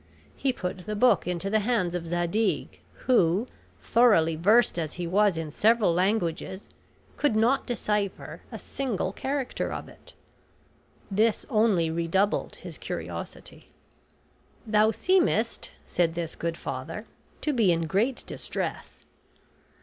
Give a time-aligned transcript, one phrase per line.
[0.35, 3.47] He put the book into the hands of Zadig, who,
[3.79, 6.67] thoroughly versed as he was in several languages,
[7.17, 10.15] could not decipher a single character of it.
[11.11, 13.69] This only redoubled his curiosity.
[14.65, 17.05] "Thou seemest," said this good father,
[17.41, 19.05] "to be in great distress."